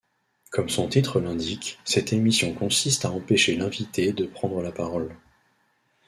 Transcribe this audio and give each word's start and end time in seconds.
Comme 0.49 0.67
son 0.69 0.87
titre 0.87 1.19
l'indique, 1.21 1.77
cette 1.85 2.11
émission 2.11 2.55
consiste 2.55 3.05
à 3.05 3.11
empêcher 3.11 3.55
l'invité 3.55 4.13
de 4.13 4.25
prendre 4.25 4.59
la 4.63 4.71
parole. 4.71 5.15